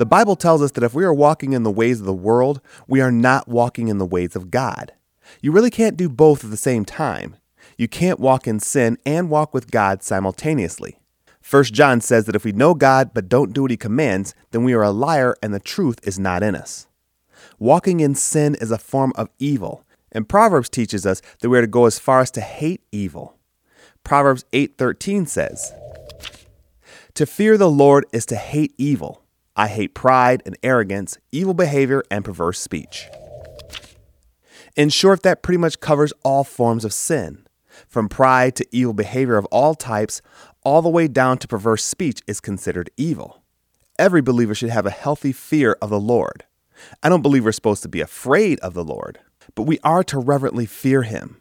The 0.00 0.06
Bible 0.06 0.34
tells 0.34 0.62
us 0.62 0.70
that 0.70 0.82
if 0.82 0.94
we 0.94 1.04
are 1.04 1.12
walking 1.12 1.52
in 1.52 1.62
the 1.62 1.70
ways 1.70 2.00
of 2.00 2.06
the 2.06 2.14
world, 2.14 2.62
we 2.88 3.02
are 3.02 3.12
not 3.12 3.48
walking 3.48 3.88
in 3.88 3.98
the 3.98 4.06
ways 4.06 4.34
of 4.34 4.50
God. 4.50 4.92
You 5.42 5.52
really 5.52 5.68
can't 5.68 5.94
do 5.94 6.08
both 6.08 6.42
at 6.42 6.50
the 6.50 6.56
same 6.56 6.86
time. 6.86 7.36
You 7.76 7.86
can't 7.86 8.18
walk 8.18 8.46
in 8.46 8.60
sin 8.60 8.96
and 9.04 9.28
walk 9.28 9.52
with 9.52 9.70
God 9.70 10.02
simultaneously. 10.02 11.00
1 11.46 11.64
John 11.64 12.00
says 12.00 12.24
that 12.24 12.34
if 12.34 12.46
we 12.46 12.52
know 12.52 12.72
God 12.72 13.10
but 13.12 13.28
don't 13.28 13.52
do 13.52 13.60
what 13.60 13.70
he 13.70 13.76
commands, 13.76 14.34
then 14.52 14.64
we 14.64 14.72
are 14.72 14.82
a 14.82 14.90
liar 14.90 15.36
and 15.42 15.52
the 15.52 15.60
truth 15.60 15.98
is 16.02 16.18
not 16.18 16.42
in 16.42 16.54
us. 16.54 16.86
Walking 17.58 18.00
in 18.00 18.14
sin 18.14 18.54
is 18.54 18.70
a 18.70 18.78
form 18.78 19.12
of 19.16 19.28
evil, 19.38 19.84
and 20.10 20.26
Proverbs 20.26 20.70
teaches 20.70 21.04
us 21.04 21.20
that 21.42 21.50
we 21.50 21.58
are 21.58 21.60
to 21.60 21.66
go 21.66 21.84
as 21.84 21.98
far 21.98 22.20
as 22.20 22.30
to 22.30 22.40
hate 22.40 22.80
evil. 22.90 23.36
Proverbs 24.02 24.46
8:13 24.54 25.26
says, 25.26 25.74
"To 27.12 27.26
fear 27.26 27.58
the 27.58 27.70
Lord 27.70 28.06
is 28.14 28.24
to 28.24 28.36
hate 28.36 28.72
evil, 28.78 29.24
I 29.60 29.68
hate 29.68 29.92
pride 29.92 30.42
and 30.46 30.56
arrogance, 30.62 31.18
evil 31.32 31.52
behavior, 31.52 32.02
and 32.10 32.24
perverse 32.24 32.58
speech. 32.58 33.10
In 34.74 34.88
short, 34.88 35.22
that 35.22 35.42
pretty 35.42 35.58
much 35.58 35.80
covers 35.80 36.14
all 36.22 36.44
forms 36.44 36.82
of 36.82 36.94
sin. 36.94 37.46
From 37.86 38.08
pride 38.08 38.56
to 38.56 38.66
evil 38.72 38.94
behavior 38.94 39.36
of 39.36 39.44
all 39.52 39.74
types, 39.74 40.22
all 40.62 40.80
the 40.80 40.88
way 40.88 41.08
down 41.08 41.36
to 41.36 41.46
perverse 41.46 41.84
speech 41.84 42.22
is 42.26 42.40
considered 42.40 42.88
evil. 42.96 43.42
Every 43.98 44.22
believer 44.22 44.54
should 44.54 44.70
have 44.70 44.86
a 44.86 44.90
healthy 44.90 45.30
fear 45.30 45.76
of 45.82 45.90
the 45.90 46.00
Lord. 46.00 46.44
I 47.02 47.10
don't 47.10 47.20
believe 47.20 47.44
we're 47.44 47.52
supposed 47.52 47.82
to 47.82 47.88
be 47.90 48.00
afraid 48.00 48.58
of 48.60 48.72
the 48.72 48.82
Lord, 48.82 49.18
but 49.54 49.64
we 49.64 49.78
are 49.84 50.02
to 50.04 50.18
reverently 50.18 50.64
fear 50.64 51.02
him. 51.02 51.36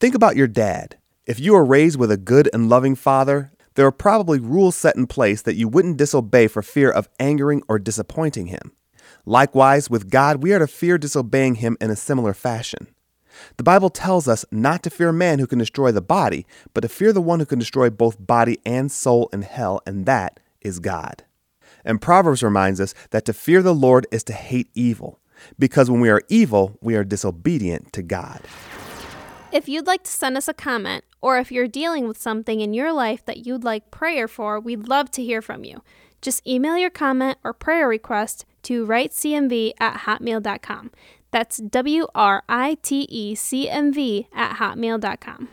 Think 0.00 0.16
about 0.16 0.34
your 0.34 0.48
dad. 0.48 0.96
If 1.24 1.38
you 1.38 1.52
were 1.52 1.64
raised 1.64 2.00
with 2.00 2.10
a 2.10 2.16
good 2.16 2.50
and 2.52 2.68
loving 2.68 2.96
father, 2.96 3.52
there 3.78 3.86
are 3.86 3.92
probably 3.92 4.40
rules 4.40 4.74
set 4.74 4.96
in 4.96 5.06
place 5.06 5.42
that 5.42 5.54
you 5.54 5.68
wouldn't 5.68 5.98
disobey 5.98 6.48
for 6.48 6.62
fear 6.62 6.90
of 6.90 7.08
angering 7.20 7.62
or 7.68 7.78
disappointing 7.78 8.48
him. 8.48 8.72
Likewise, 9.24 9.88
with 9.88 10.10
God, 10.10 10.42
we 10.42 10.52
are 10.52 10.58
to 10.58 10.66
fear 10.66 10.98
disobeying 10.98 11.54
him 11.54 11.76
in 11.80 11.88
a 11.88 11.94
similar 11.94 12.34
fashion. 12.34 12.88
The 13.56 13.62
Bible 13.62 13.88
tells 13.88 14.26
us 14.26 14.44
not 14.50 14.82
to 14.82 14.90
fear 14.90 15.12
man 15.12 15.38
who 15.38 15.46
can 15.46 15.60
destroy 15.60 15.92
the 15.92 16.02
body, 16.02 16.44
but 16.74 16.80
to 16.80 16.88
fear 16.88 17.12
the 17.12 17.22
one 17.22 17.38
who 17.38 17.46
can 17.46 17.60
destroy 17.60 17.88
both 17.88 18.16
body 18.18 18.58
and 18.66 18.90
soul 18.90 19.30
in 19.32 19.42
hell, 19.42 19.80
and 19.86 20.06
that 20.06 20.40
is 20.60 20.80
God. 20.80 21.22
And 21.84 22.02
Proverbs 22.02 22.42
reminds 22.42 22.80
us 22.80 22.94
that 23.10 23.24
to 23.26 23.32
fear 23.32 23.62
the 23.62 23.72
Lord 23.72 24.08
is 24.10 24.24
to 24.24 24.32
hate 24.32 24.70
evil, 24.74 25.20
because 25.56 25.88
when 25.88 26.00
we 26.00 26.10
are 26.10 26.22
evil, 26.28 26.76
we 26.80 26.96
are 26.96 27.04
disobedient 27.04 27.92
to 27.92 28.02
God. 28.02 28.40
If 29.50 29.66
you'd 29.66 29.86
like 29.86 30.02
to 30.02 30.10
send 30.10 30.36
us 30.36 30.46
a 30.46 30.52
comment, 30.52 31.04
or 31.22 31.38
if 31.38 31.50
you're 31.50 31.66
dealing 31.66 32.06
with 32.06 32.20
something 32.20 32.60
in 32.60 32.74
your 32.74 32.92
life 32.92 33.24
that 33.24 33.46
you'd 33.46 33.64
like 33.64 33.90
prayer 33.90 34.28
for, 34.28 34.60
we'd 34.60 34.88
love 34.88 35.10
to 35.12 35.24
hear 35.24 35.40
from 35.40 35.64
you. 35.64 35.82
Just 36.20 36.46
email 36.46 36.76
your 36.76 36.90
comment 36.90 37.38
or 37.42 37.54
prayer 37.54 37.88
request 37.88 38.44
to 38.64 38.84
writecmv 38.84 39.72
at 39.80 40.00
hotmail.com. 40.00 40.90
That's 41.30 41.56
W 41.58 42.06
R 42.14 42.42
I 42.46 42.76
T 42.82 43.06
E 43.08 43.34
C 43.34 43.70
M 43.70 43.90
V 43.90 44.28
at 44.34 44.56
hotmail.com. 44.56 45.48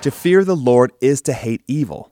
To 0.00 0.10
fear 0.10 0.42
the 0.42 0.56
Lord 0.56 0.92
is 1.02 1.20
to 1.22 1.34
hate 1.34 1.62
evil. 1.66 2.10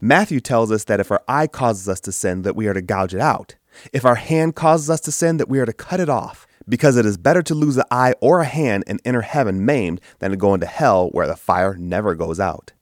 Matthew 0.00 0.40
tells 0.40 0.72
us 0.72 0.84
that 0.84 0.98
if 0.98 1.12
our 1.12 1.22
eye 1.28 1.46
causes 1.46 1.88
us 1.88 2.00
to 2.00 2.10
sin, 2.10 2.42
that 2.42 2.56
we 2.56 2.66
are 2.66 2.74
to 2.74 2.82
gouge 2.82 3.14
it 3.14 3.20
out. 3.20 3.54
If 3.92 4.04
our 4.04 4.16
hand 4.16 4.56
causes 4.56 4.90
us 4.90 5.00
to 5.02 5.12
sin, 5.12 5.36
that 5.36 5.48
we 5.48 5.60
are 5.60 5.66
to 5.66 5.72
cut 5.72 6.00
it 6.00 6.08
off 6.08 6.48
because 6.68 6.96
it 6.96 7.06
is 7.06 7.16
better 7.16 7.42
to 7.42 7.54
lose 7.54 7.76
an 7.76 7.84
eye 7.90 8.14
or 8.20 8.40
a 8.40 8.44
hand 8.44 8.84
and 8.86 9.00
enter 9.04 9.22
heaven 9.22 9.64
maimed 9.64 10.00
than 10.18 10.30
to 10.30 10.36
go 10.36 10.54
into 10.54 10.66
hell 10.66 11.08
where 11.10 11.26
the 11.26 11.36
fire 11.36 11.74
never 11.74 12.14
goes 12.14 12.40
out. 12.40 12.72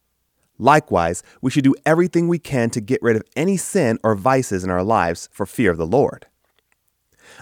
Likewise, 0.59 1.23
we 1.43 1.51
should 1.51 1.65
do 1.65 1.75
everything 1.85 2.29
we 2.29 2.39
can 2.39 2.71
to 2.71 2.81
get 2.81 3.03
rid 3.03 3.17
of 3.17 3.25
any 3.35 3.57
sin 3.57 3.99
or 4.05 4.15
vices 4.15 4.63
in 4.63 4.71
our 4.71 4.85
lives 4.85 5.29
for 5.33 5.47
fear 5.47 5.71
of 5.71 5.79
the 5.79 5.87
Lord. 5.87 6.27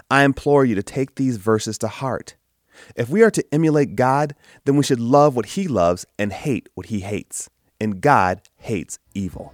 I 0.09 0.23
implore 0.23 0.65
you 0.65 0.75
to 0.75 0.83
take 0.83 1.15
these 1.15 1.37
verses 1.37 1.77
to 1.79 1.87
heart. 1.87 2.35
If 2.95 3.09
we 3.09 3.21
are 3.21 3.31
to 3.31 3.45
emulate 3.53 3.95
God, 3.95 4.35
then 4.65 4.75
we 4.75 4.83
should 4.83 4.99
love 4.99 5.35
what 5.35 5.47
He 5.47 5.67
loves 5.67 6.05
and 6.17 6.33
hate 6.33 6.69
what 6.73 6.87
He 6.87 7.01
hates. 7.01 7.49
And 7.79 8.01
God 8.01 8.41
hates 8.57 8.97
evil. 9.13 9.53